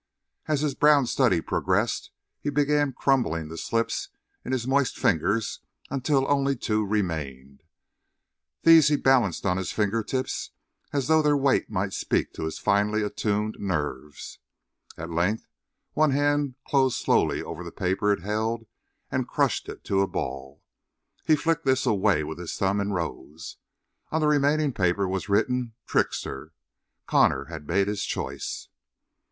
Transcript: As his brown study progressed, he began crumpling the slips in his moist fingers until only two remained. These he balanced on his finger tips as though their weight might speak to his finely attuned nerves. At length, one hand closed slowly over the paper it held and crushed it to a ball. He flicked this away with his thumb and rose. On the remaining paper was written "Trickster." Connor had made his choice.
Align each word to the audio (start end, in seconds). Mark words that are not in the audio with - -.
As 0.47 0.61
his 0.61 0.73
brown 0.73 1.05
study 1.05 1.41
progressed, 1.41 2.09
he 2.39 2.49
began 2.49 2.91
crumpling 2.91 3.49
the 3.49 3.55
slips 3.57 4.09
in 4.43 4.51
his 4.51 4.65
moist 4.65 4.97
fingers 4.97 5.59
until 5.91 6.25
only 6.27 6.55
two 6.55 6.83
remained. 6.83 7.61
These 8.63 8.87
he 8.87 8.95
balanced 8.97 9.45
on 9.45 9.57
his 9.57 9.71
finger 9.71 10.01
tips 10.01 10.49
as 10.91 11.05
though 11.07 11.21
their 11.21 11.37
weight 11.37 11.69
might 11.69 11.93
speak 11.93 12.33
to 12.33 12.45
his 12.45 12.57
finely 12.57 13.03
attuned 13.03 13.57
nerves. 13.59 14.39
At 14.97 15.11
length, 15.11 15.45
one 15.93 16.09
hand 16.09 16.55
closed 16.65 16.97
slowly 16.97 17.43
over 17.43 17.63
the 17.63 17.71
paper 17.71 18.11
it 18.11 18.21
held 18.21 18.65
and 19.11 19.27
crushed 19.27 19.69
it 19.69 19.83
to 19.83 20.01
a 20.01 20.07
ball. 20.07 20.63
He 21.27 21.35
flicked 21.35 21.63
this 21.65 21.85
away 21.85 22.23
with 22.23 22.39
his 22.39 22.55
thumb 22.57 22.79
and 22.79 22.91
rose. 22.95 23.57
On 24.11 24.19
the 24.19 24.25
remaining 24.27 24.73
paper 24.73 25.07
was 25.07 25.29
written 25.29 25.73
"Trickster." 25.85 26.53
Connor 27.05 27.45
had 27.53 27.67
made 27.67 27.87
his 27.87 28.03
choice. 28.03 28.67